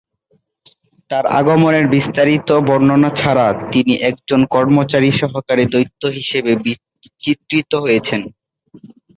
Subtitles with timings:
[1.09, 6.51] তার আগমনের বিস্তারিত বর্ণনা ছাড়া তিনি একজন কর্মচারী সহকারে দৈত্য হিসেবে
[7.23, 8.21] চিত্রিত হয়েছেন।